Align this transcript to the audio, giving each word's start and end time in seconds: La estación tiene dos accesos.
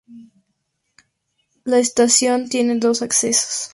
La 1.63 1.77
estación 1.77 2.49
tiene 2.49 2.79
dos 2.79 3.03
accesos. 3.03 3.69